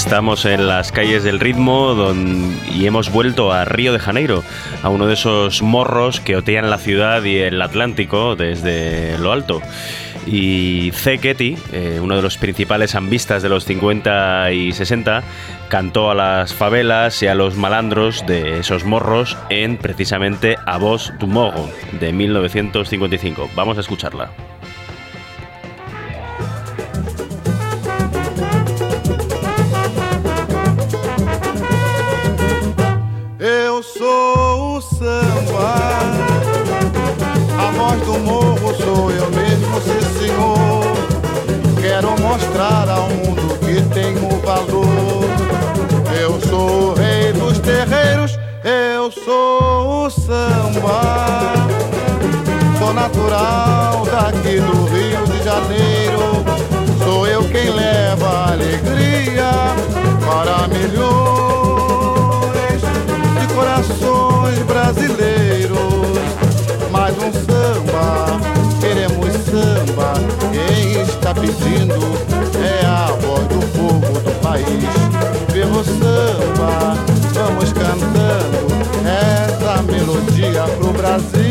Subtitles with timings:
[0.00, 1.94] Estamos en las calles del ritmo
[2.74, 4.42] y hemos vuelto a Río de Janeiro,
[4.82, 9.60] a uno de esos morros que otean la ciudad y el Atlántico desde lo alto.
[10.26, 11.18] Y C.
[11.18, 15.22] Ketty, eh, uno de los principales ambistas de los 50 y 60,
[15.68, 21.12] cantó a las favelas y a los malandros de esos morros en precisamente A Voz
[21.20, 21.68] du Morro
[22.00, 23.50] de 1955.
[23.54, 24.30] Vamos a escucharla.
[42.30, 45.24] Mostrar ao mundo que tenho valor.
[46.20, 51.54] Eu sou o rei dos terreiros, eu sou o samba.
[52.78, 56.44] Sou natural daqui do Rio de Janeiro.
[57.04, 59.50] Sou eu quem leva alegria
[60.24, 60.96] para de
[63.60, 65.78] corações brasileiros.
[66.90, 68.40] Mais um samba,
[68.80, 70.14] queremos samba.
[70.50, 72.00] Quem está pedindo
[75.52, 76.96] pelo samba,
[77.34, 78.66] vamos cantando
[79.04, 81.49] essa melodia pro Brasil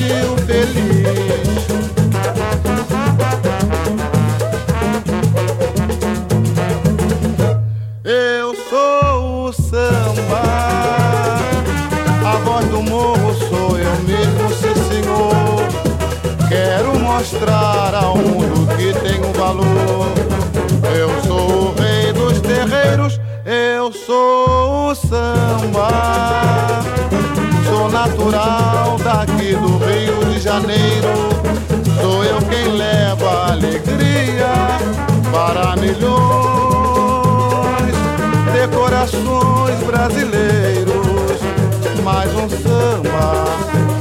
[18.27, 20.11] mundo que tem um valor.
[20.97, 23.19] Eu sou o rei dos terreiros
[23.51, 25.89] eu sou o samba,
[27.67, 31.07] sou natural daqui do Rio de Janeiro.
[31.99, 34.53] Sou eu quem leva alegria
[35.31, 35.99] para milhões
[38.53, 41.39] de corações brasileiros.
[42.03, 43.45] Mais um samba,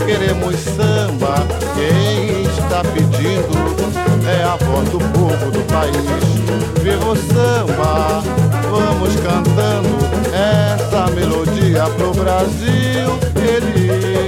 [0.04, 1.46] queremos samba.
[1.74, 3.97] Quem está pedindo
[4.28, 6.82] é a voz do povo do país.
[6.82, 8.22] Viva o samba!
[8.70, 9.98] vamos cantando
[10.32, 14.18] essa melodia pro Brasil feliz.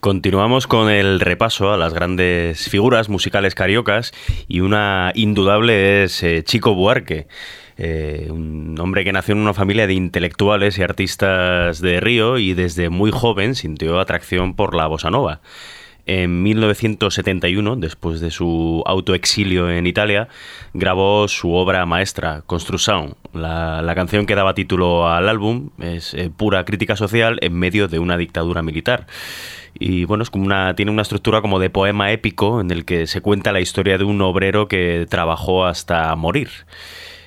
[0.00, 4.12] Continuamos con el repaso a las grandes figuras musicales cariocas
[4.46, 7.26] y una indudable es eh, Chico Buarque.
[7.76, 12.54] Eh, un hombre que nació en una familia de intelectuales y artistas de Río y
[12.54, 15.40] desde muy joven sintió atracción por la bossa nova.
[16.06, 20.28] En 1971, después de su autoexilio en Italia,
[20.74, 23.14] grabó su obra maestra, Construção.
[23.32, 28.00] La, canción que daba título al álbum es eh, pura crítica social en medio de
[28.00, 29.06] una dictadura militar.
[29.78, 30.24] Y bueno,
[30.76, 34.04] tiene una estructura como de poema épico en el que se cuenta la historia de
[34.04, 36.50] un obrero que trabajó hasta morir.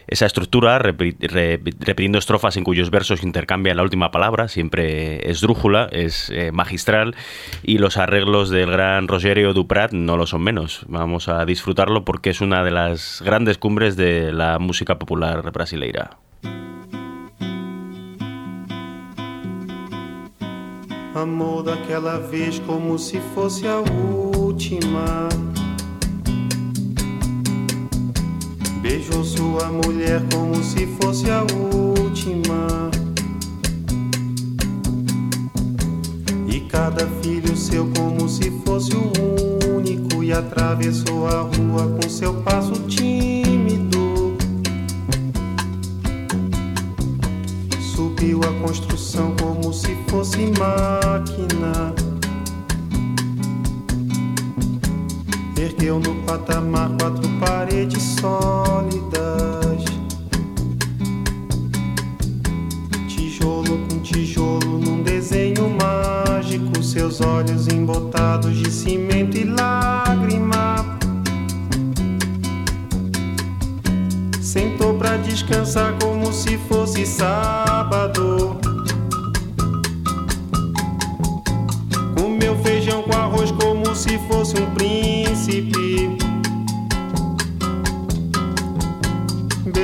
[0.07, 6.29] Esa estructura, repitiendo estrofas en cuyos versos intercambia la última palabra, siempre es drújula, es
[6.29, 7.13] eh, magistral,
[7.61, 10.85] y los arreglos del gran Rogerio Duprat no lo son menos.
[10.87, 16.17] Vamos a disfrutarlo porque es una de las grandes cumbres de la música popular brasileira.
[21.15, 25.27] Amor daquela vez como se fosse a última.
[28.81, 32.91] Beijou sua mulher como se fosse a última.
[36.47, 39.11] E cada filho seu como se fosse o
[39.75, 40.23] único.
[40.23, 44.35] E atravessou a rua com seu passo tímido.
[47.79, 51.93] Subiu a construção como se fosse máquina.
[55.57, 57.27] Ergueu no patamar quatro
[57.57, 59.83] paredes sólidas.
[63.07, 66.83] Tijolo com tijolo num desenho mágico.
[66.83, 70.99] Seus olhos embotados de cimento e lágrima.
[74.39, 78.59] Sentou pra descansar como se fosse sábado.
[82.15, 85.16] Comeu feijão com arroz como se fosse um príncipe.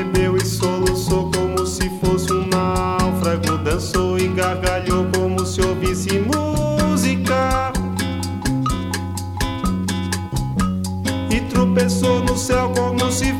[0.03, 3.57] bebeu e soluçou como se fosse um náufrago.
[3.63, 7.71] Dançou e gargalhou como se ouvisse música.
[11.29, 13.32] E tropeçou no céu como se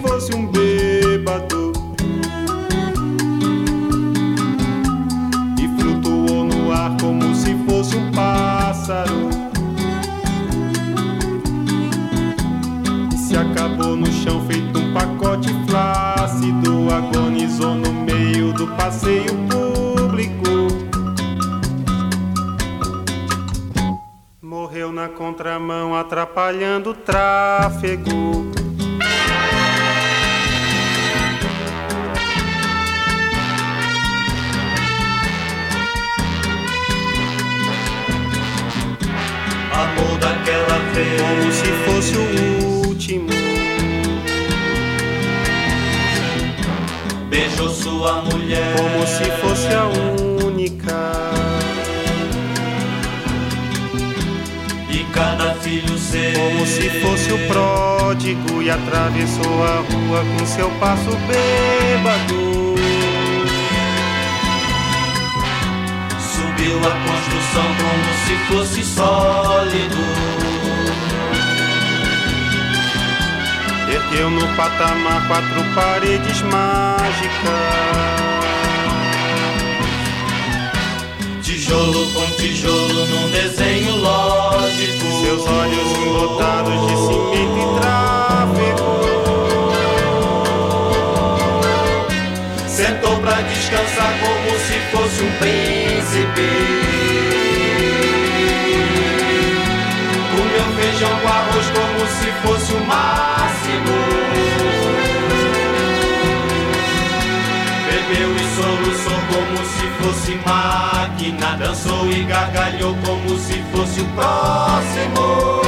[112.25, 115.62] gargalhou como se fosse o próximo.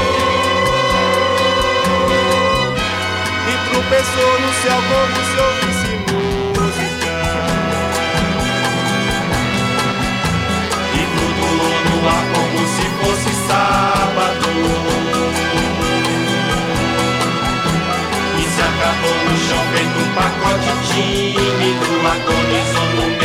[3.47, 7.15] E tropeçou no céu como se ouvisse música.
[10.93, 14.49] E flutuou no ar como se fosse sábado.
[18.37, 21.89] E se acabou no chão feito um pacote tímido.
[22.05, 23.24] Agonizou no meio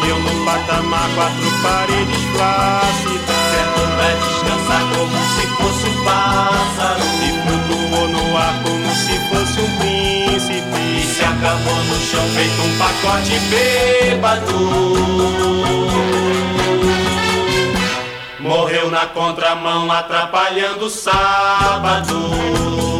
[0.00, 3.36] Ergueu no patamar quatro paredes plácidas.
[3.50, 7.04] Sentou pra descansar como se fosse um pássaro.
[7.22, 10.80] E flutuou no ar como se fosse um príncipe.
[10.98, 14.58] E se acabou no chão feito um pacote bêbado.
[18.40, 22.99] Morreu na contramão, atrapalhando o sábado.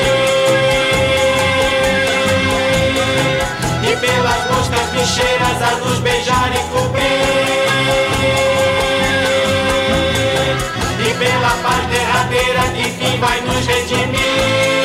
[4.71, 7.01] moscas bicheiras a nos beijar e cobrir.
[10.99, 14.80] E pela paz derradeira que fim vai nos redimir.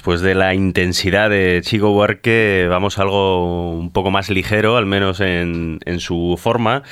[0.00, 5.20] Después de la intensidad de Chico Buarque, vamos algo un poco más ligero, al menos
[5.20, 6.84] en, en su forma.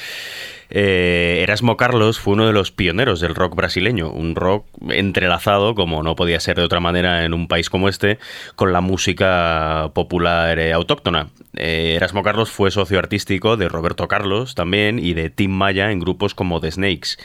[0.70, 6.02] Eh, Erasmo Carlos fue uno de los pioneros del rock brasileño, un rock entrelazado, como
[6.02, 8.18] no podía ser de otra manera en un país como este,
[8.54, 11.28] con la música popular eh, autóctona.
[11.56, 16.00] Eh, Erasmo Carlos fue socio artístico de Roberto Carlos también y de Tim Maya en
[16.00, 17.16] grupos como The Snakes.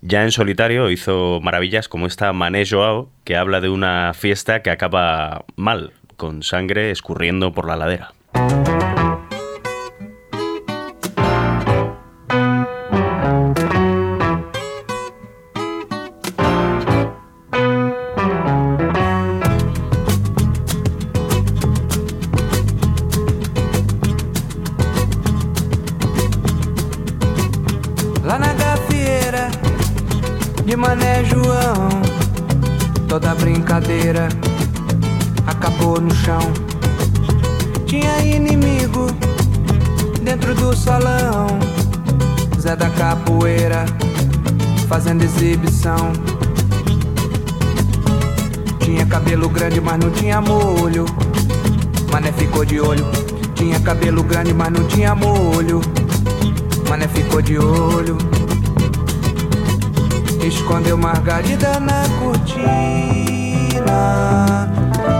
[0.00, 4.70] Ya en solitario hizo maravillas como esta Mané Joao, que habla de una fiesta que
[4.70, 8.12] acaba mal, con sangre escurriendo por la ladera.
[54.52, 55.80] Mas não tinha molho.
[56.88, 58.18] Mané ficou de olho.
[60.44, 62.66] Escondeu Margarida na cortina.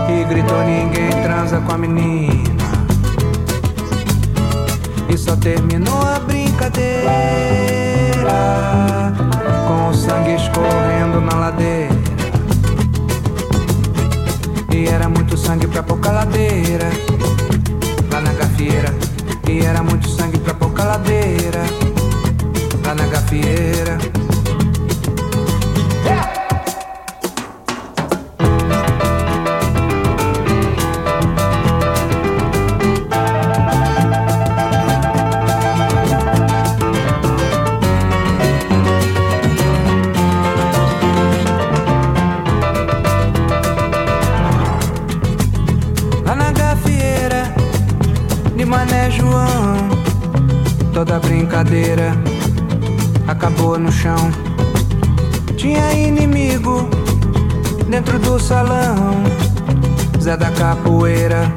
[0.09, 2.63] E gritou: Ninguém transa com a menina.
[5.07, 7.03] E só terminou a brincadeira
[9.67, 11.93] com o sangue escorrendo na ladeira.
[14.73, 16.89] E era muito sangue pra pouca ladeira,
[53.77, 54.31] no chão.
[55.57, 56.87] Tinha inimigo
[57.89, 59.23] dentro do salão.
[60.21, 61.51] Zé da capoeira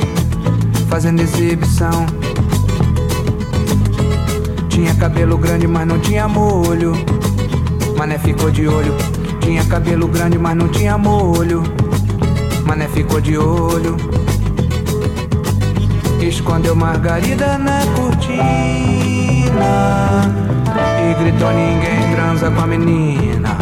[0.89, 2.07] fazendo exibição.
[4.69, 6.93] Tinha cabelo grande, mas não tinha molho.
[7.97, 8.95] Mané ficou de olho.
[9.41, 11.63] Tinha cabelo grande, mas não tinha molho.
[12.65, 13.97] Mané ficou de olho.
[16.21, 18.57] Escondeu Margarida na cortina
[21.09, 23.57] E gritou ninguém transa com a menina.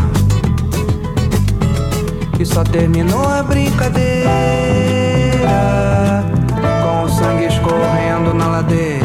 [2.40, 4.24] E só terminou a brincadeira
[6.82, 9.04] Com o sangue escorrendo na ladeira.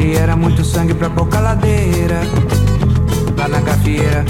[0.00, 2.20] E era muito sangue pra pouca ladeira
[3.38, 4.22] Lá na gafieira.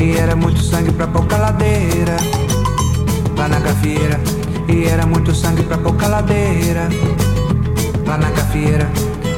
[0.00, 2.16] E era muito sangue pra pouca ladeira
[3.38, 4.20] Lá na gafieira.
[4.68, 6.88] E era muito sangue pra pouca ladeira
[8.06, 8.88] Lá na gafieira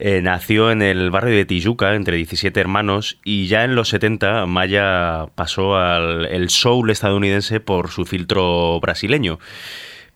[0.00, 4.46] Eh, nació en el barrio de Tijuca, entre 17 hermanos, y ya en los 70
[4.46, 9.40] Maya pasó al el soul estadounidense por su filtro brasileño.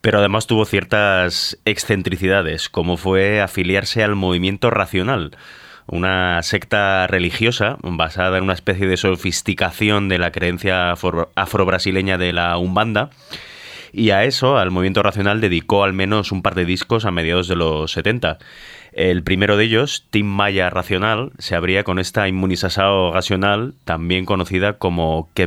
[0.01, 5.37] Pero además tuvo ciertas excentricidades, como fue afiliarse al movimiento racional,
[5.87, 12.57] una secta religiosa basada en una especie de sofisticación de la creencia afro-brasileña de la
[12.57, 13.11] Umbanda.
[13.93, 17.47] Y a eso, al movimiento racional, dedicó al menos un par de discos a mediados
[17.47, 18.39] de los 70.
[18.93, 24.79] El primero de ellos, Tim Maya Racional, se abría con esta inmunización gasional, también conocida
[24.79, 25.47] como Que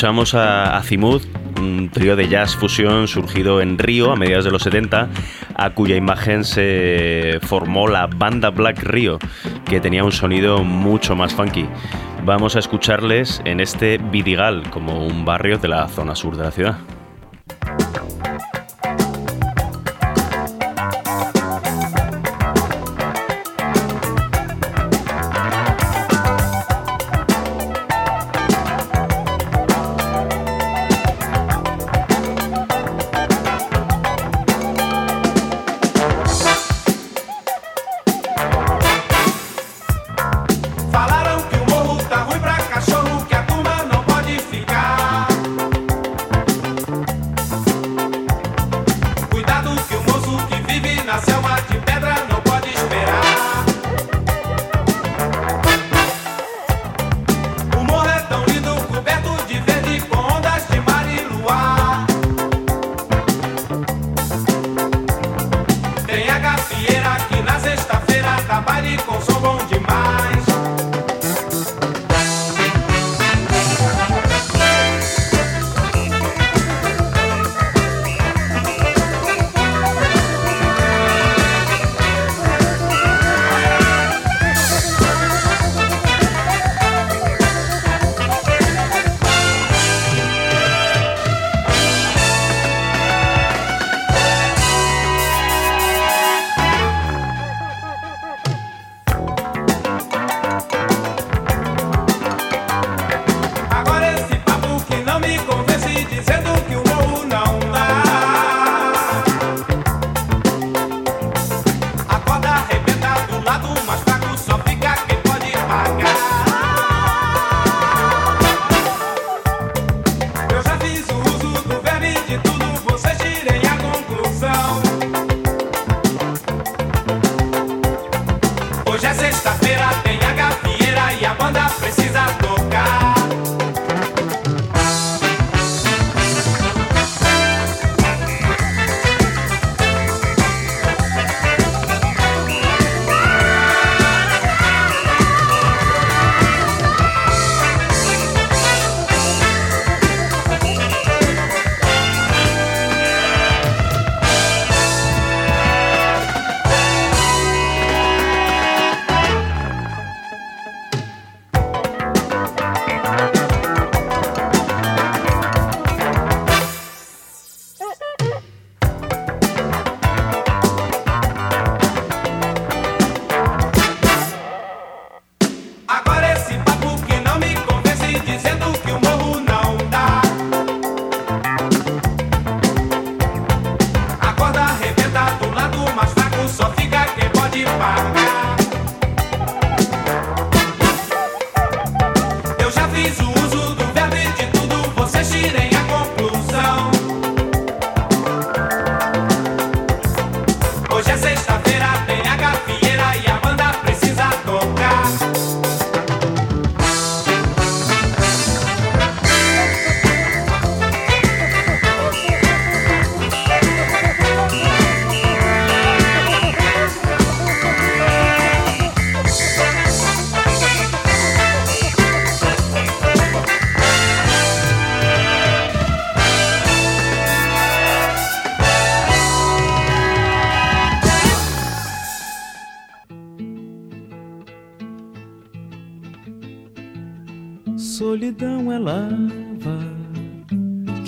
[0.00, 1.22] escuchamos a Azimut,
[1.58, 5.10] un trío de jazz fusión surgido en Río a mediados de los 70,
[5.54, 9.18] a cuya imagen se formó la banda Black Río,
[9.66, 11.66] que tenía un sonido mucho más funky.
[12.24, 16.50] Vamos a escucharles en este Vidigal, como un barrio de la zona sur de la
[16.50, 16.78] ciudad.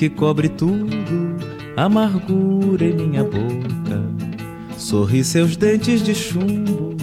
[0.02, 0.90] Que cobre tudo,
[1.76, 4.02] amargura em minha boca.
[4.76, 6.96] Sorri seus dentes de chumbo,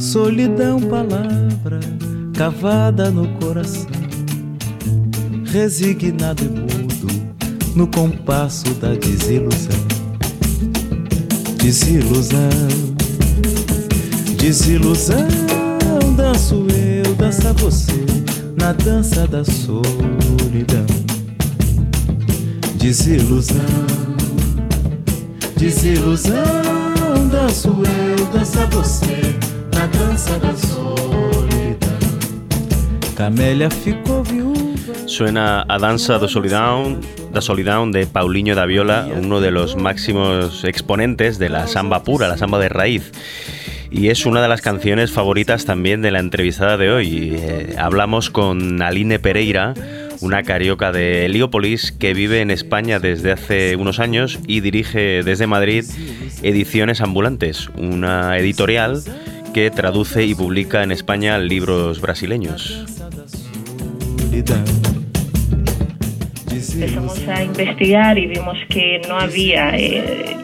[0.00, 1.78] solidão, palavra
[2.34, 3.86] cavada no coração.
[5.44, 7.06] Resignado e mudo
[7.76, 9.86] no compasso da desilusão.
[11.62, 12.50] Desilusão,
[14.40, 15.28] desilusão,
[16.16, 18.04] danço eu, dança você
[18.56, 21.01] na dança da solidão.
[22.82, 23.86] Desilusão,
[25.56, 26.34] desilusão,
[27.30, 29.36] danço eu, dança você,
[29.72, 31.88] na dança da solidão.
[33.14, 35.06] Camélia ficou viúva.
[35.06, 36.98] Suena a Danza da Solidão,
[37.32, 42.26] da Solidão de Paulinho da Viola, uno de los máximos exponentes de la samba pura,
[42.26, 43.12] la samba de raíz
[43.92, 47.36] y es una de las canciones favoritas también de la entrevistada de hoy.
[47.36, 49.74] Eh, hablamos con Aline Pereira,
[50.22, 55.46] una carioca de Heliópolis que vive en España desde hace unos años y dirige desde
[55.46, 55.84] Madrid
[56.42, 59.02] Ediciones Ambulantes, una editorial
[59.52, 62.86] que traduce y publica en España libros brasileños.
[66.74, 70.36] Empezamos a investigar y vimos que no había eh,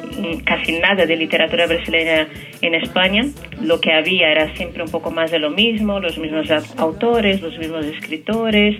[0.44, 2.28] casi nada de literatura brasileña
[2.60, 3.24] en España.
[3.62, 7.58] Lo que había era siempre un poco más de lo mismo, los mismos autores, los
[7.58, 8.76] mismos escritores.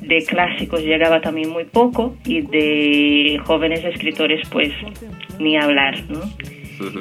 [0.00, 4.72] De clásicos llegaba también muy poco y de jóvenes escritores pues
[5.38, 6.20] ni hablar, ¿no?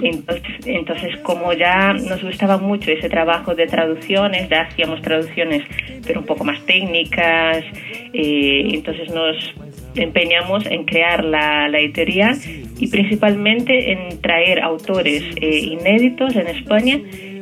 [0.04, 5.64] Entonces, entonces, como ya nos gustaba mucho ese trabajo de traducciones, ya hacíamos traducciones,
[6.06, 7.64] pero un poco más técnicas,
[8.14, 9.54] eh, entonces nos
[9.96, 12.38] empeñamos en crear la, la, editorial
[12.80, 17.00] y principalmente en traer autores eh, inéditos en España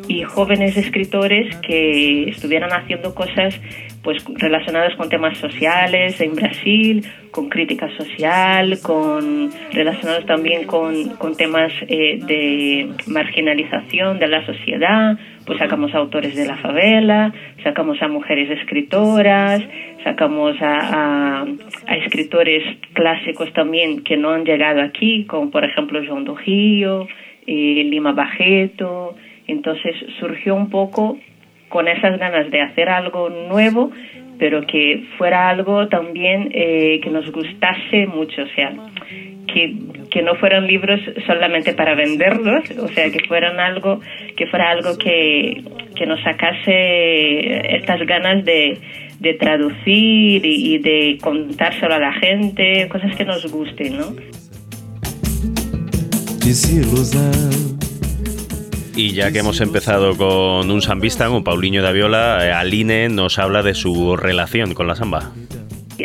[0.09, 3.61] y jóvenes escritores que estuvieran haciendo cosas
[4.03, 11.35] pues relacionadas con temas sociales en Brasil, con crítica social, con relacionados también con, con
[11.35, 17.31] temas eh, de marginalización de la sociedad, pues sacamos a autores de la favela,
[17.63, 19.61] sacamos a mujeres escritoras,
[20.03, 21.45] sacamos a,
[21.85, 27.07] a, escritores clásicos también que no han llegado aquí, como por ejemplo João do Rio,
[27.45, 29.15] eh, Lima Barreto.
[29.49, 31.17] Entonces surgió un poco
[31.69, 33.91] con esas ganas de hacer algo nuevo,
[34.37, 38.73] pero que fuera algo también eh, que nos gustase mucho, o sea,
[39.53, 39.75] que,
[40.09, 43.99] que no fueran libros solamente para venderlos, o sea, que fueran algo,
[44.35, 45.63] que fuera algo que,
[45.95, 48.77] que nos sacase estas ganas de,
[49.19, 54.05] de traducir y, y de contárselo a la gente, cosas que nos gusten, ¿no?
[58.99, 63.39] Y ya que hemos empezado con un sambista, con Paulinho da Viola, eh, Aline nos
[63.39, 65.31] habla de su relación con la samba.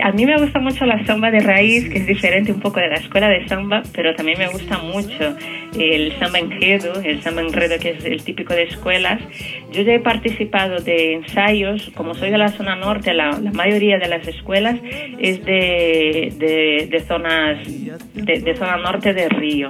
[0.03, 2.89] A mí me gusta mucho la samba de raíz, que es diferente un poco de
[2.89, 5.37] la escuela de samba, pero también me gusta mucho
[5.79, 9.21] el samba enredo, el samba enredo que es el típico de escuelas.
[9.73, 13.99] Yo ya he participado de ensayos, como soy de la zona norte, la, la mayoría
[13.99, 14.77] de las escuelas
[15.19, 17.59] es de, de, de zonas,
[18.15, 19.69] de, de, zona norte de Río.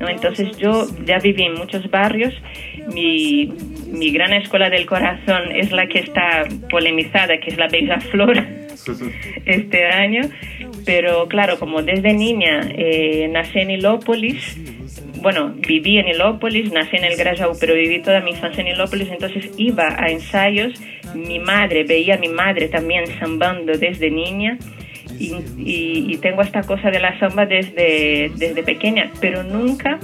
[0.00, 0.08] ¿no?
[0.08, 2.34] Entonces yo ya viví en muchos barrios,
[2.92, 3.52] mi,
[3.88, 8.65] mi gran escuela del corazón es la que está polemizada, que es la Bella Flor
[9.44, 10.22] este año,
[10.84, 14.56] pero claro, como desde niña eh, nací en Hilópolis,
[15.22, 19.08] bueno, viví en Hilópolis, nací en el Grajau, pero viví toda mi infancia en Hilópolis,
[19.10, 20.72] entonces iba a ensayos,
[21.14, 24.58] mi madre, veía a mi madre también sambando desde niña,
[25.18, 29.98] y, y, y, tengo esta cosa de la samba desde, desde pequeña, pero nunca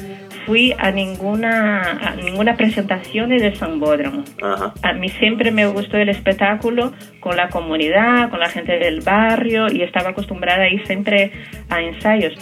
[0.46, 4.24] fui a ninguna, a ninguna presentación de Sambódromo.
[4.42, 4.74] Ajá.
[4.82, 9.66] A mí siempre me gustó el espectáculo con la comunidad, con la gente del barrio
[9.72, 11.32] y estaba acostumbrada a ir siempre
[11.68, 12.34] a ensayos.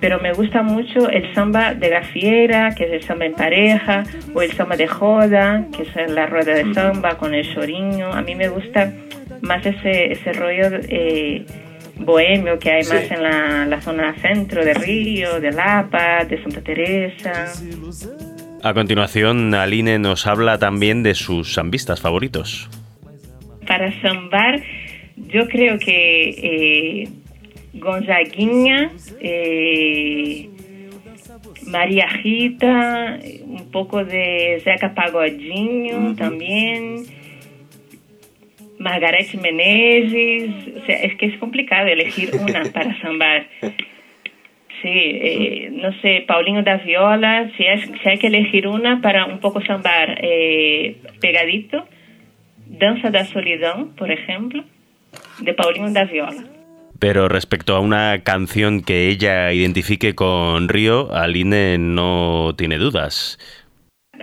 [0.00, 4.02] Pero me gusta mucho el samba de gafiera, que es el samba en pareja,
[4.34, 8.12] o el samba de joda, que es la rueda de samba con el choriño.
[8.12, 8.92] A mí me gusta
[9.40, 11.46] más ese, ese rollo eh,
[11.98, 12.92] bohemio que hay sí.
[12.92, 17.52] más en la, la, zona centro de Río, de Lapa, de Santa Teresa.
[18.62, 22.68] A continuación, Aline nos habla también de sus zambistas favoritos.
[23.66, 24.62] Para zambar,
[25.16, 27.08] yo creo que eh,
[27.74, 30.48] Gonzaguinha, eh,
[31.66, 36.16] María Rita, un poco de Zeca Pagodinho uh -huh.
[36.16, 37.15] también.
[38.86, 43.48] Margarete Menezes, o sea, es que es complicado elegir una para sambar.
[44.80, 49.24] Sí, eh, no sé, Paulinho da Viola, si, es, si, hay que elegir una para
[49.24, 51.88] un poco sambar eh, pegadito,
[52.66, 54.62] Danza da Solidão, por ejemplo,
[55.40, 56.44] de Paulinho da Viola.
[57.00, 63.38] Pero respecto a una canción que ella identifique con Río, Aline no tiene dudas.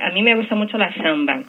[0.01, 1.43] A mí me gusta mucho la samba.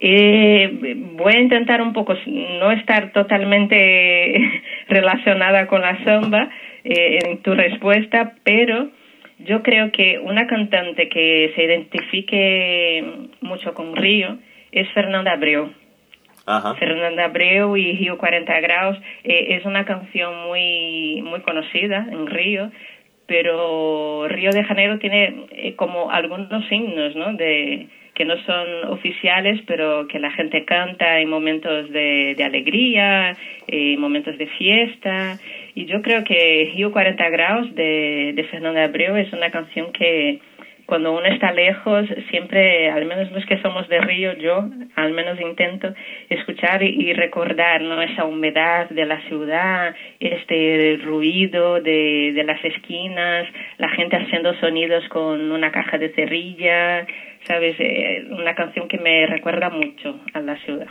[0.00, 6.48] Eh, voy a intentar un poco no estar totalmente relacionada con la samba
[6.84, 8.88] eh, en tu respuesta, pero
[9.38, 13.04] yo creo que una cantante que se identifique
[13.40, 14.38] mucho con Río
[14.72, 15.70] es Fernanda Abreu.
[16.46, 16.74] Ajá.
[16.74, 22.70] Fernanda Abreu y Río 40 Grados eh, es una canción muy, muy conocida en Río,
[23.26, 27.34] pero Río de Janeiro tiene eh, como algunos signos ¿no?
[27.34, 27.88] de
[28.20, 33.34] que no son oficiales, pero que la gente canta en momentos de, de alegría,
[33.66, 35.38] en momentos de fiesta.
[35.74, 40.38] Y yo creo que Rio 40 Grados de, de Fernanda Abreu es una canción que
[40.84, 45.40] cuando uno está lejos, siempre, al menos los que somos de Río, yo al menos
[45.40, 45.94] intento
[46.28, 48.02] escuchar y, recordar ¿no?
[48.02, 53.46] esa humedad de la ciudad, este ruido de, de las esquinas,
[53.78, 57.06] la gente haciendo sonidos con una caja de cerilla,
[57.50, 57.74] ¿sabes?
[57.80, 60.86] Eh, una canción que me recuerda mucho a la ciudad.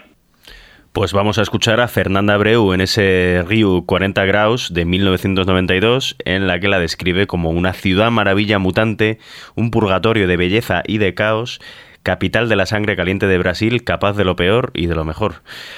[0.91, 6.47] Pues vamos a escuchar a Fernanda Abreu en ese Río 40 grados de 1992, en
[6.47, 9.19] la que la describe como una ciudad maravilla mutante,
[9.55, 11.61] un purgatorio de belleza y de caos,
[12.03, 15.35] capital de la sangre caliente de Brasil, capaz de lo peor y de lo mejor.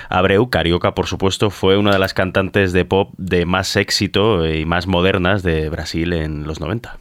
[0.10, 4.66] Abreu, carioca por supuesto, fue una de las cantantes de pop de más éxito y
[4.66, 6.98] más modernas de Brasil en los 90.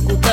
[0.00, 0.27] desocupados.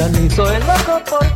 [0.00, 0.30] Charlie.
[0.30, 1.29] Soy loco por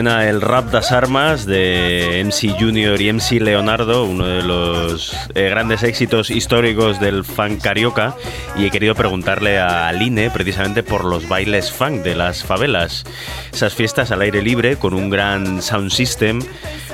[0.00, 5.50] Suena el rap das armas de MC Junior y MC Leonardo, uno de los eh,
[5.50, 8.16] grandes éxitos históricos del funk carioca,
[8.56, 13.04] y he querido preguntarle a Aline precisamente por los bailes funk de las favelas,
[13.52, 16.40] esas fiestas al aire libre con un gran sound system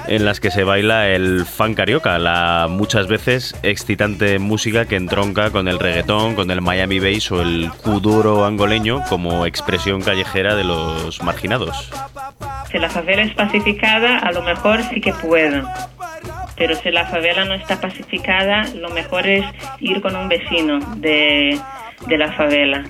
[0.09, 5.51] en las que se baila el funk carioca, la muchas veces excitante música que entronca
[5.51, 10.65] con el reggaetón, con el Miami bass o el kuduro angoleño como expresión callejera de
[10.65, 11.91] los marginados.
[12.71, 15.69] Si la favela es pacificada, a lo mejor sí que puedo.
[16.57, 19.45] Pero si la favela no está pacificada, lo mejor es
[19.81, 21.59] ir con un vecino de,
[22.07, 22.85] de la favela.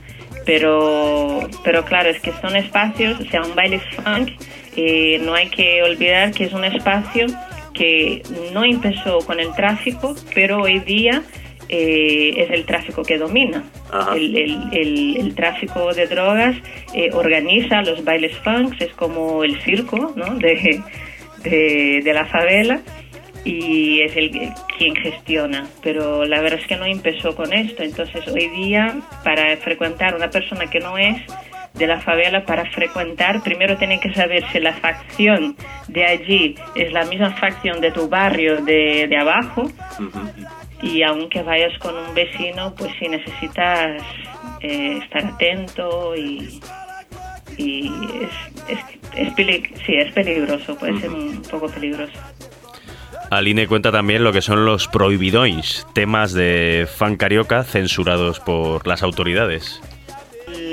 [0.44, 4.30] Pero, pero claro, es que son espacios, o sea, un baile funk,
[4.76, 7.26] eh, no hay que olvidar que es un espacio
[7.74, 11.24] que no empezó con el tráfico, pero hoy día
[11.68, 13.64] eh, es el tráfico que domina.
[14.14, 16.56] El, el- el- el tráfico de drogas
[16.94, 20.34] eh, organiza los bailes funks, es como el circo ¿no?
[20.36, 20.82] de,
[21.42, 22.80] de, de la favela
[23.44, 24.30] y es el
[24.78, 25.66] quien gestiona.
[25.82, 27.82] Pero la verdad es que no empezó con esto.
[27.82, 31.16] Entonces hoy día para frecuentar una persona que no es
[31.74, 35.56] de la favela para frecuentar, primero tienen que saber si la facción
[35.88, 39.70] de allí es la misma facción de tu barrio de, de abajo
[40.82, 44.02] y aunque vayas con un vecino, pues si necesitas
[44.60, 46.60] eh, estar atento y,
[47.56, 48.78] y es, es,
[49.16, 49.34] es
[49.86, 52.12] sí, es peligroso, puede ser un poco peligroso.
[53.30, 59.02] Aline cuenta también lo que son los prohibidoins, temas de funk carioca censurados por las
[59.02, 59.80] autoridades.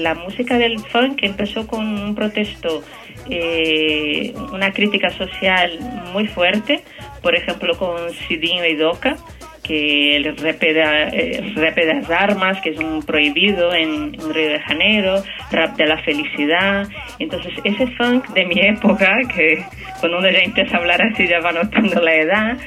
[0.02, 2.84] La música del funk empezó con un protesto,
[3.28, 5.80] eh, una crítica social
[6.14, 6.84] muy fuerte,
[7.24, 9.18] por ejemplo con Cidinho y Doca,
[9.64, 10.82] que el rap de,
[11.14, 15.98] eh, las armas, que es un prohibido en, en Río de Janeiro, rap de la
[16.04, 16.88] felicidad.
[17.20, 19.64] Entonces, ese funk de mi época, que
[20.00, 22.58] cuando uno ya empieza a hablar así ya va notando la edad,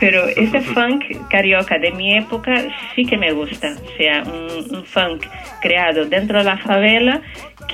[0.00, 2.54] pero ese funk carioca de mi época
[2.94, 3.68] sí que me gusta.
[3.84, 5.26] O sea, un, un funk
[5.60, 7.20] creado dentro de la favela,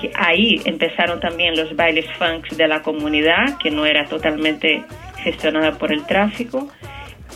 [0.00, 4.82] que ahí empezaron también los bailes funks de la comunidad, que no era totalmente
[5.22, 6.68] gestionada por el tráfico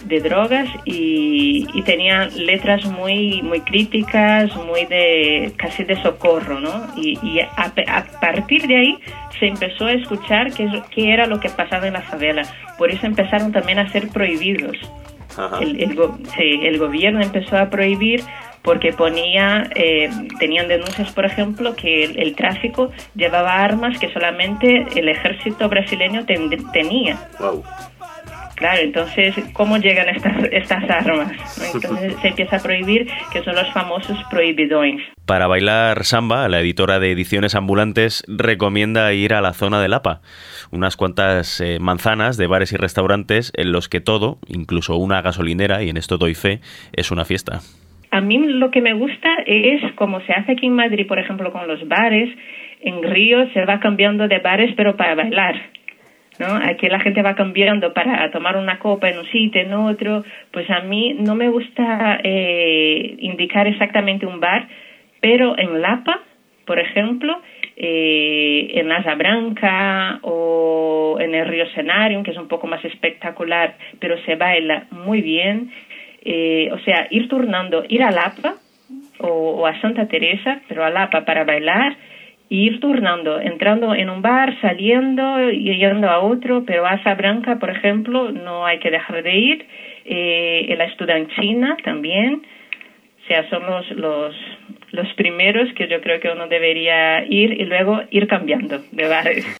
[0.04, 6.86] de drogas y, y tenía letras muy muy críticas, muy de casi de socorro, ¿no?
[6.96, 7.48] Y, y a,
[7.88, 8.98] a partir de ahí
[9.38, 12.42] se empezó a escuchar qué, qué era lo que pasaba en la favela.
[12.76, 14.76] Por eso empezaron también a ser prohibidos.
[15.60, 18.22] El, el go- sí, el gobierno empezó a prohibir
[18.62, 24.84] porque ponía, eh, tenían denuncias, por ejemplo, que el, el tráfico llevaba armas que solamente
[24.96, 27.16] el ejército brasileño ten- tenía.
[28.58, 31.30] Claro, entonces, ¿cómo llegan estas, estas armas?
[31.74, 35.00] Entonces se empieza a prohibir, que son los famosos prohibidoins.
[35.26, 40.22] Para bailar samba, la editora de ediciones ambulantes recomienda ir a la zona de Lapa,
[40.72, 45.84] unas cuantas eh, manzanas de bares y restaurantes en los que todo, incluso una gasolinera,
[45.84, 46.58] y en esto doy fe,
[46.92, 47.60] es una fiesta.
[48.10, 51.52] A mí lo que me gusta es como se hace aquí en Madrid, por ejemplo,
[51.52, 52.28] con los bares.
[52.80, 55.77] En Río se va cambiando de bares, pero para bailar.
[56.38, 56.46] ¿No?
[56.62, 60.24] Aquí la gente va cambiando para tomar una copa en un sitio, en otro.
[60.52, 64.68] Pues a mí no me gusta eh, indicar exactamente un bar,
[65.20, 66.20] pero en Lapa,
[66.64, 67.40] por ejemplo,
[67.76, 73.76] eh, en Asa Branca o en el Río Senarium, que es un poco más espectacular,
[73.98, 75.70] pero se baila muy bien.
[76.24, 78.54] Eh, o sea, ir turnando, ir a Lapa
[79.20, 81.96] o, o a Santa Teresa, pero a Lapa para bailar,
[82.48, 87.14] y ir turnando, entrando en un bar, saliendo y yendo a otro, pero a Asa
[87.14, 89.66] Branca, por ejemplo, no hay que dejar de ir,
[90.04, 92.42] eh, en la estudiantina también,
[93.22, 94.34] o sea, son los, los,
[94.92, 99.58] los primeros que yo creo que uno debería ir y luego ir cambiando de bares.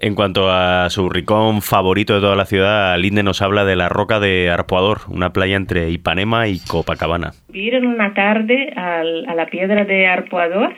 [0.00, 3.88] En cuanto a su ricón favorito de toda la ciudad, Linde nos habla de la
[3.88, 7.30] Roca de Arpoador, una playa entre Ipanema y Copacabana.
[7.52, 10.74] Ir en una tarde a la piedra de Arpoador,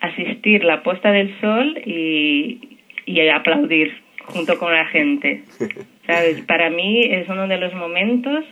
[0.00, 3.92] asistir la puesta del sol y, y aplaudir.
[4.26, 5.42] junto con la gente.
[6.06, 6.42] ¿Sabes?
[6.42, 8.44] Para mí es uno de los momentos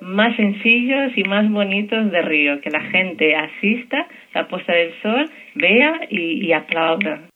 [0.00, 3.98] más sencillos y más bonitos de Río, que la gente asista
[4.34, 7.28] a la puesta del sol, vea y, y aplauda.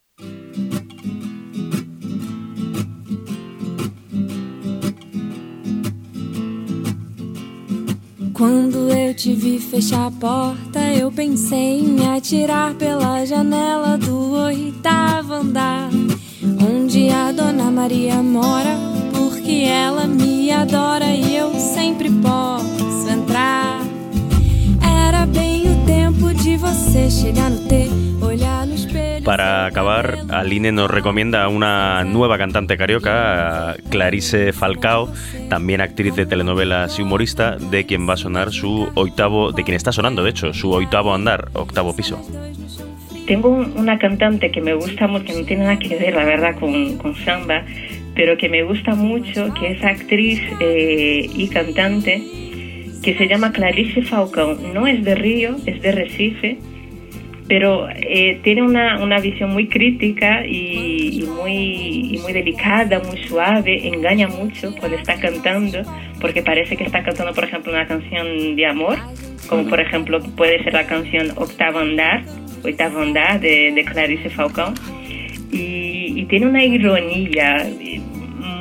[8.46, 14.32] Quando eu te vi fechar a porta, eu pensei em me atirar pela janela do
[14.32, 15.88] oitavo andar,
[16.60, 18.76] onde a Dona Maria mora,
[19.14, 23.80] porque ela me adora e eu sempre posso entrar.
[25.06, 27.88] Era bem o tempo de você chegar no T,
[28.20, 28.73] olhar no.
[29.24, 35.10] Para acabar, Aline nos recomienda una nueva cantante carioca, Clarice Falcao,
[35.48, 39.76] también actriz de telenovelas y humorista, de quien va a sonar su octavo, de quien
[39.76, 42.20] está sonando, de hecho, su octavo andar, octavo piso.
[43.26, 46.24] Tengo un- una cantante que me gusta mucho, que no tiene nada que ver, la
[46.24, 47.64] verdad, con, samba,
[48.14, 52.22] pero que me gusta mucho, que es actriz eh, y cantante,
[53.02, 54.58] que se llama Clarice Falcão.
[54.74, 56.58] No es de Río, es de Recife,
[57.46, 63.22] pero eh, tiene una, una visión muy crítica y, y muy, y muy delicada, muy
[63.24, 65.82] suave, engaña mucho cuando está cantando,
[66.20, 68.98] porque parece que está cantando, por ejemplo, una canción de amor,
[69.48, 72.24] como por ejemplo puede ser la canción Octavo Andar,
[72.64, 74.72] Octavo Andar de, de Clarice Falcão,
[75.52, 78.00] y, y tiene una ironía eh,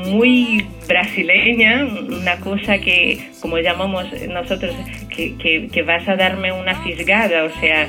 [0.08, 4.76] muy brasileña, una cosa que, como llamamos nosotros,
[5.16, 7.88] que, que, que vas a darme una fisgada, o sea,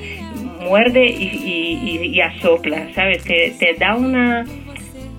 [0.64, 3.22] muerde y, y, y- y asopla, ¿sabes?
[3.24, 4.44] Te, te da una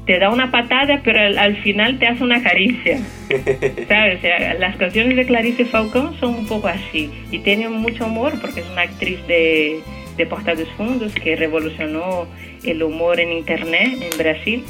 [0.06, 3.00] te da una patada, pero al, al final te hace una caricia,
[3.88, 4.18] ¿sabes?
[4.20, 8.34] O sea, las canciones de Clarice Falcón son un poco así y tiene mucho humor
[8.40, 9.80] porque es una actriz de,
[10.16, 12.28] de Porta dos Fundos que revolucionó
[12.64, 14.64] el humor en Internet en Brasil.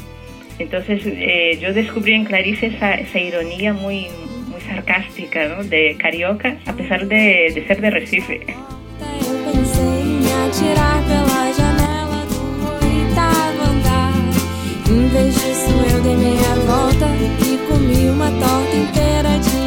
[0.58, 4.06] Entonces eh, yo descubrí en Clarice esa, esa ironía muy,
[4.48, 5.64] muy sarcástica, ¿no?
[5.64, 8.40] De carioca, a pesar de, de ser de Recife.
[10.56, 12.40] Atirar pela janela do
[12.82, 14.14] oitavo andar.
[14.88, 17.08] Em vez disso, eu dei meia volta
[17.44, 19.65] e comi uma torta inteira de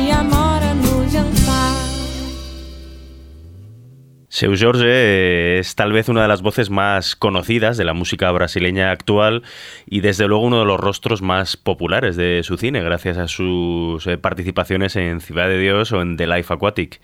[4.39, 8.89] Seu Jorge es tal vez una de las voces más conocidas de la música brasileña
[8.89, 9.43] actual
[9.85, 14.07] y desde luego uno de los rostros más populares de su cine gracias a sus
[14.07, 17.01] eh, participaciones en Ciudad de Dios o en The Life Aquatic.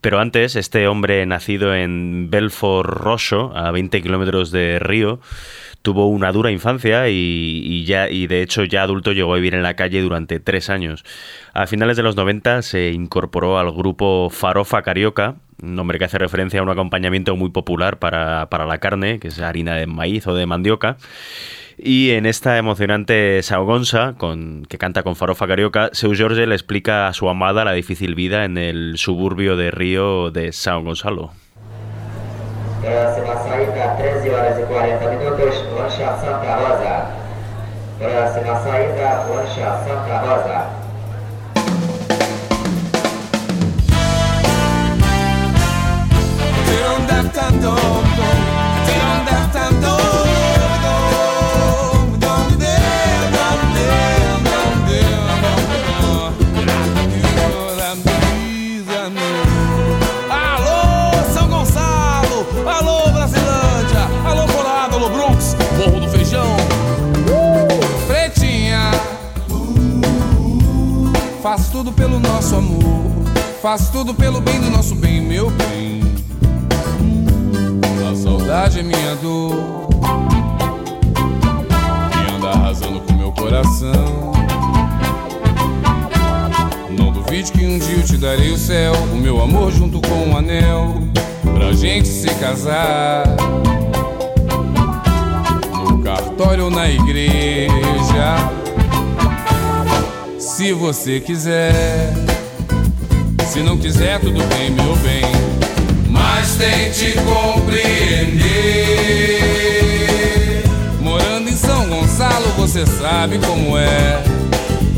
[0.00, 5.20] Pero antes, este hombre nacido en Belfort Rosso, a 20 kilómetros de Río,
[5.82, 9.54] tuvo una dura infancia y, y ya y de hecho ya adulto llegó a vivir
[9.54, 11.04] en la calle durante tres años.
[11.52, 16.60] A finales de los 90 se incorporó al grupo Farofa Carioca, nombre que hace referencia
[16.60, 20.34] a un acompañamiento muy popular para, para la carne, que es harina de maíz o
[20.34, 20.96] de mandioca.
[21.76, 27.08] Y en esta emocionante Saugonsa, con, que canta con Farofa Carioca, Seu Jorge le explica
[27.08, 31.32] a su amada la difícil vida en el suburbio de Río de São Gonçalo.
[32.80, 37.10] Próxima saída, 13 horas e 40 minutos, lancha Santa Rosa.
[37.98, 40.83] Próxima saída, lancha Santa Rosa.
[71.44, 72.82] Faço tudo pelo nosso amor.
[73.62, 76.03] Faço tudo pelo bem do nosso bem, meu bem.
[78.54, 79.88] Saudade é minha dor.
[82.14, 84.32] E anda arrasando com meu coração.
[86.88, 90.30] Não duvide que um dia eu te darei o céu, o meu amor junto com
[90.30, 91.02] um anel,
[91.42, 93.24] pra gente se casar.
[95.72, 98.36] No cartório ou na igreja,
[100.38, 102.14] se você quiser.
[103.48, 105.43] Se não quiser, tudo bem, meu bem.
[106.54, 108.42] Mas tente compreender.
[111.00, 114.22] Morando em São Gonçalo, você sabe como é.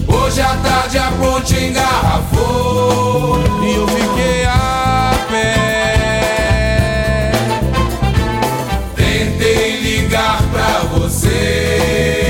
[0.07, 7.33] Hoje à tarde a ponte engarrafou E eu fiquei a pé
[8.95, 12.27] Tentei ligar pra você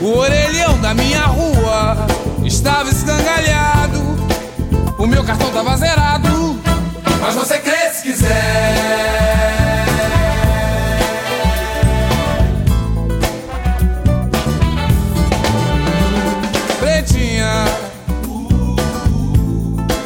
[0.00, 2.06] O orelhão da minha rua
[2.44, 4.00] Estava escangalhado
[4.98, 6.69] O meu cartão tava zerado
[7.32, 8.28] mas você crê se quiser.
[16.80, 17.66] Pretinha,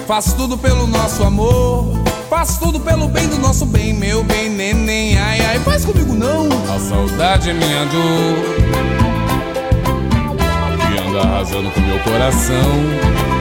[0.06, 1.94] faço tudo pelo nosso amor.
[2.28, 6.46] Faço tudo pelo bem do nosso bem, meu bem, neném, ai, ai, faz comigo não.
[6.74, 8.44] A saudade é minha dor,
[10.76, 13.33] que anda arrasando com meu coração.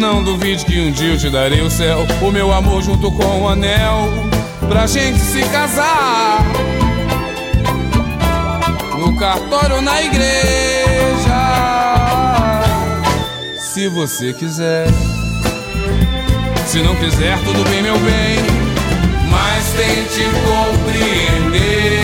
[0.00, 3.42] Não duvide que um dia eu te darei o céu, o meu amor junto com
[3.42, 4.08] o anel,
[4.66, 6.42] pra gente se casar.
[8.98, 10.30] No cartório na igreja,
[13.58, 14.86] se você quiser.
[16.66, 18.38] Se não quiser, tudo bem, meu bem,
[19.30, 22.00] mas tente compreender.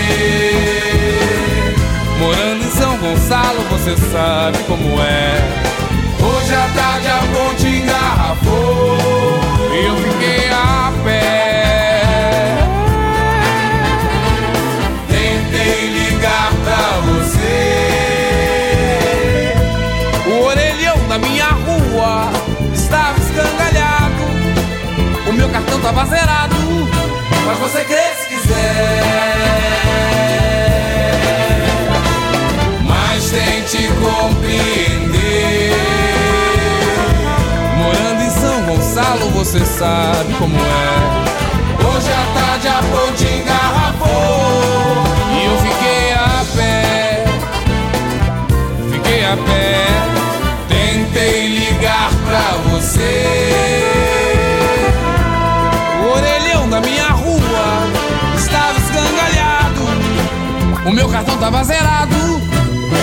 [2.19, 5.86] Morando em São Gonçalo, você sabe como é.
[6.47, 8.97] Hoje à tarde a ponte engarrafou
[9.73, 12.57] e eu fiquei a pé.
[15.09, 17.67] Tentei ligar pra você.
[20.25, 22.31] O orelhão da minha rua
[22.73, 24.23] estava escangalhado.
[25.27, 26.55] O meu cartão tava zerado.
[27.45, 29.03] Mas você crê se quiser.
[32.85, 34.96] Mas tente compreender.
[39.31, 41.27] Você sabe como é.
[41.85, 47.25] Hoje à tarde a ponte engarrafou e eu fiquei a pé.
[48.91, 49.87] Fiquei a pé.
[50.67, 53.83] Tentei ligar pra você.
[56.03, 57.87] O orelhão da minha rua
[58.35, 59.81] estava escangalhado.
[60.85, 62.41] O meu cartão tava zerado.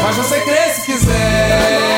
[0.02, 1.93] Mas você crê se quiser.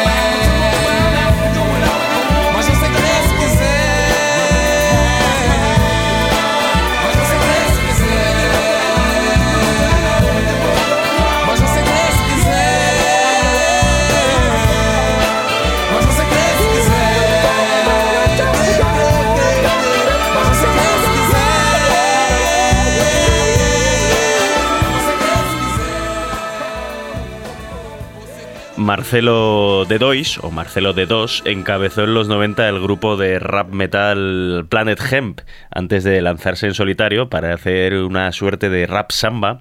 [28.86, 33.72] Marcelo de Dois, o Marcelo de Dos, encabezó en los 90 el grupo de rap
[33.72, 35.40] metal Planet Hemp,
[35.72, 39.58] antes de lanzarse en solitario para hacer una suerte de rap samba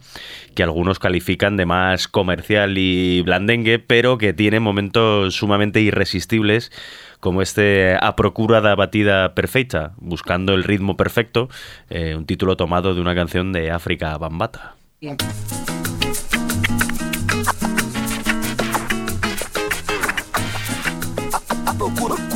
[0.53, 6.71] que algunos califican de más comercial y blandengue, pero que tiene momentos sumamente irresistibles
[7.19, 11.49] como este A Procura da Batida Perfecta, buscando el ritmo perfecto,
[11.89, 14.76] eh, un título tomado de una canción de África Bambata.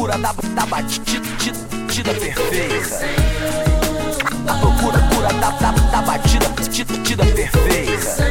[0.10, 2.99] Procura cura da, da batida perfeita.
[4.47, 8.24] A procura cura da, da, da batida batida perfeita.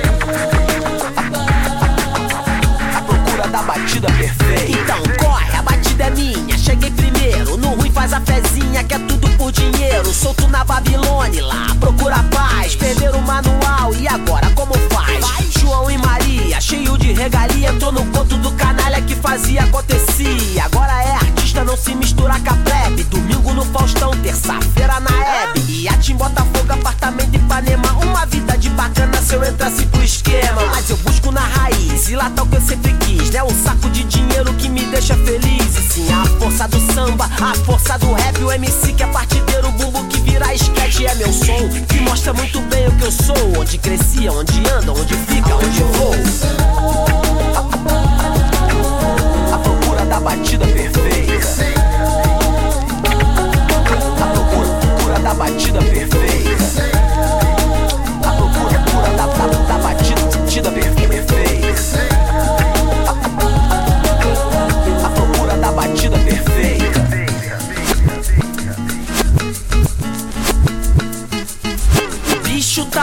[2.96, 4.78] A procura da batida perfeita.
[4.78, 6.58] Então corre, a batida é minha.
[6.58, 10.12] Cheguei primeiro, no ruim faz a fezinha, que é tudo por dinheiro.
[10.12, 12.74] Solto na Babilônia lá, procura paz.
[12.74, 15.52] Perderam o manual e agora como faz?
[15.60, 17.68] João e Maria, cheio de regalia.
[17.70, 20.64] Entrou no conto do canalha que fazia acontecia.
[20.64, 23.04] Agora é não se mistura com a plebe.
[23.04, 25.60] Domingo no Faustão, terça-feira na Hebe.
[25.68, 27.92] E a Tim Botafogo, apartamento em Ipanema.
[28.02, 30.66] Uma vida de bacana se eu entrasse pro esquema.
[30.70, 33.30] Mas eu busco na raiz, e lá tá o que eu sempre quis.
[33.30, 33.42] Né?
[33.42, 35.76] Um saco de dinheiro que me deixa feliz.
[35.78, 38.38] E sim, a força do samba, a força do rap.
[38.42, 41.00] O MC que é partideiro, o bumbo que vira sketch.
[41.00, 43.60] É meu som, que mostra muito bem o que eu sou.
[43.60, 46.14] Onde crescia, onde anda, onde fica, onde vou
[50.20, 51.64] batida perfeita.
[54.20, 56.27] A procura da batida perfeita.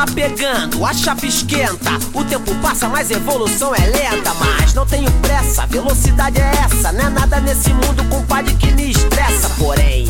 [0.06, 1.92] Pegando, a chapa esquenta.
[2.14, 4.34] O tempo passa, mas evolução é lenta.
[4.36, 6.92] Mas não tenho pressa, velocidade é essa.
[6.92, 9.50] Não é nada nesse mundo, compadre, que me estressa.
[9.58, 10.08] Porém,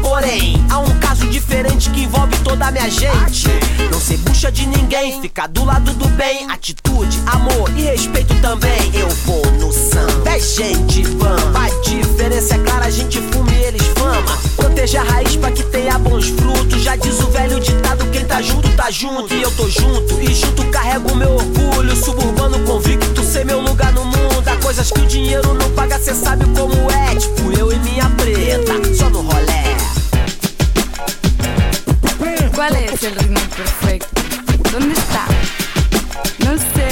[0.00, 3.48] porém, há um caso diferente que envolve toda a minha gente.
[3.90, 6.50] Não ser bucha de ninguém, ficar do lado do bem.
[6.50, 8.90] Atitude, amor e respeito também.
[8.94, 11.60] Eu vou no samba, é gente bamba.
[11.60, 14.38] A diferença é clara, a gente fuma e eles fama.
[14.56, 16.82] Proteja a raiz pra que tenha bons frutos.
[16.82, 19.34] Já diz o velho ditado: quem tá junto, tá junto.
[19.34, 21.96] E eu tô junto, e junto carrego meu orgulho.
[21.96, 24.48] Suburbano convicto, ser meu lugar no mundo.
[24.48, 27.14] Há coisas que o dinheiro não paga, cê sabe como é.
[27.16, 29.76] Tipo eu e minha preta, só no rolé.
[32.58, 34.20] ¿Cuál es el ritmo perfecto?
[34.72, 35.26] ¿Dónde está?
[36.40, 36.88] No sé.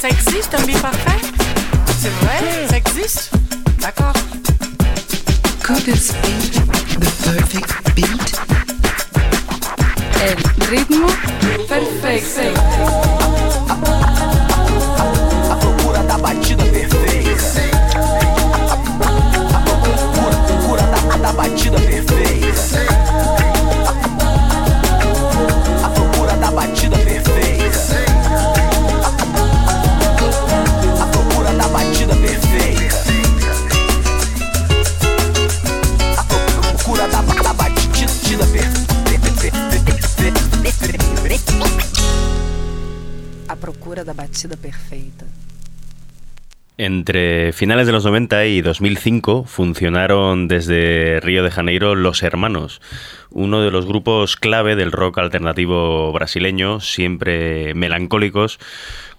[0.00, 1.20] Ça existe un beat parfait
[2.00, 3.30] C'est vrai Ça existe
[3.78, 4.14] D'accord.
[5.84, 6.52] this beat
[6.98, 8.40] the perfect beat?
[10.22, 11.08] El ritmo
[11.68, 13.21] perfecto.
[47.02, 52.80] Entre finales de los 90 y 2005 funcionaron desde Río de Janeiro Los Hermanos,
[53.28, 58.60] uno de los grupos clave del rock alternativo brasileño, siempre melancólicos,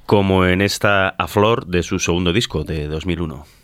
[0.05, 3.62] como en esta A Flor de su segundo disco de 2001.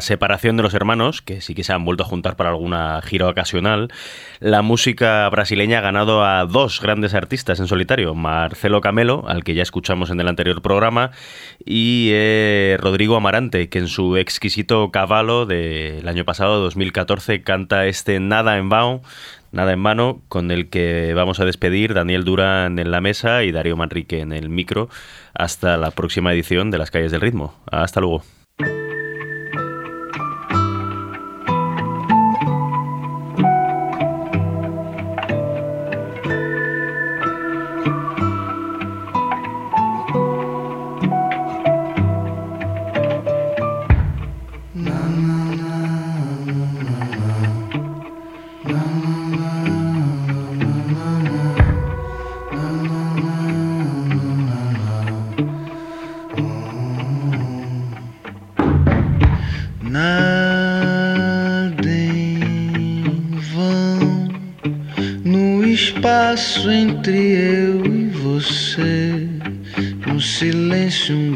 [0.00, 3.28] Separación de los hermanos, que sí que se han vuelto a juntar para alguna gira
[3.28, 3.88] ocasional,
[4.40, 9.54] la música brasileña ha ganado a dos grandes artistas en solitario, Marcelo Camelo, al que
[9.54, 11.10] ya escuchamos en el anterior programa,
[11.64, 18.20] y eh, Rodrigo Amarante, que en su exquisito caballo del año pasado, 2014, canta este
[18.20, 19.02] Nada en vano,
[19.52, 23.52] Nada en mano, con el que vamos a despedir Daniel Durán en la mesa y
[23.52, 24.90] Darío Manrique en el micro,
[25.32, 27.54] hasta la próxima edición de Las Calles del Ritmo.
[27.70, 28.35] Hasta luego.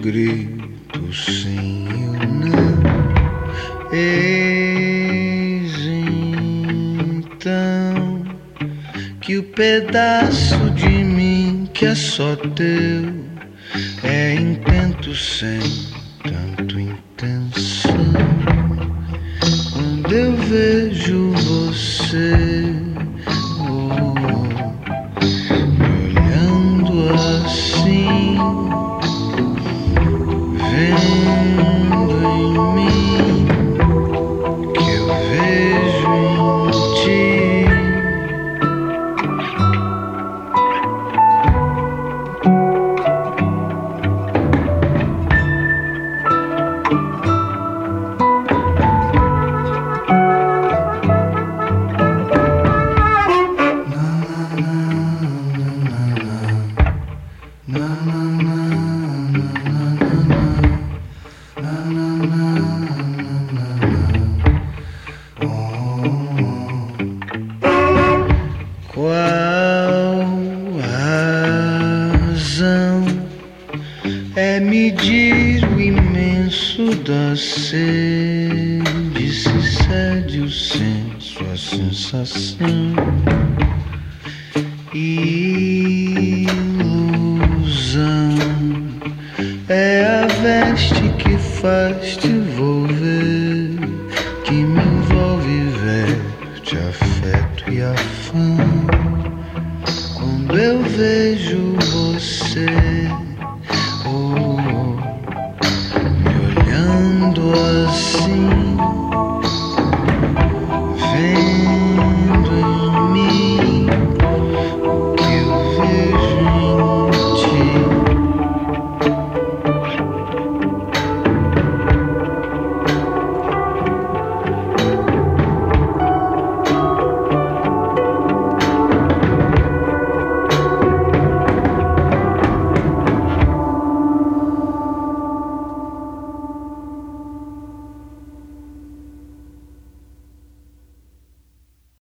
[0.00, 2.80] grito sim ou não.
[3.92, 5.76] Eis
[7.06, 7.36] então
[9.20, 13.19] que o pedaço de mim que é só teu